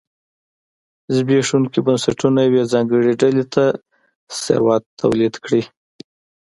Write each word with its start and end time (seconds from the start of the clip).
زبېښونکي 1.15 1.79
بنسټونه 1.85 2.39
یوې 2.47 2.63
ځانګړې 2.73 3.11
ډلې 3.21 3.45
ته 3.53 3.65
ثروت 4.41 4.83
تولید 5.01 5.33
کړي. 5.45 5.63